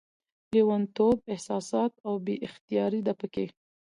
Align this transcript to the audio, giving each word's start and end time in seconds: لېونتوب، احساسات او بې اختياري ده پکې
لېونتوب، 0.53 1.17
احساسات 1.33 1.91
او 2.07 2.13
بې 2.25 2.35
اختياري 2.47 3.01
ده 3.07 3.13
پکې 3.19 3.45